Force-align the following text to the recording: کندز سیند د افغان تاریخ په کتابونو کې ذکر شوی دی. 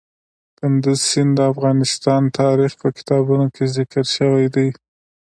کندز 0.57 0.99
سیند 1.09 1.31
د 1.37 1.39
افغان 1.51 1.77
تاریخ 2.39 2.71
په 2.81 2.87
کتابونو 2.97 3.45
کې 3.55 3.63
ذکر 3.75 4.05
شوی 4.15 4.45
دی. 4.55 4.69